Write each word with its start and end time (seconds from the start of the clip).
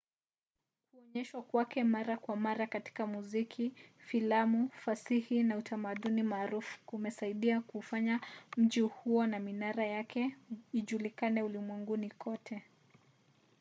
kuonyeshwa 0.91 1.41
kwake 1.43 1.83
mara 1.83 2.17
kwa 2.17 2.35
mara 2.35 2.67
katika 2.67 3.07
muziki 3.07 3.73
filamu 3.97 4.69
fasihi 4.69 5.43
na 5.43 5.57
utamaduni 5.57 6.23
maarufu 6.23 6.79
kumesaidia 6.85 7.61
kuufanya 7.61 8.21
mji 8.57 8.79
huo 8.81 9.25
na 9.27 9.39
minara 9.39 9.85
yake 9.85 10.35
ijulikane 10.73 11.43
ulimwenguni 11.43 12.09
kote 12.09 12.63